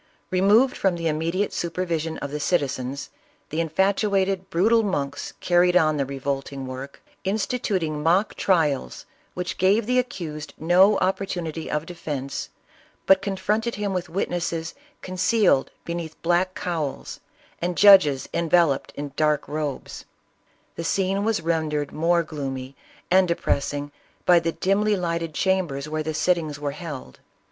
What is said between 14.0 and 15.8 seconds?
witness es concealed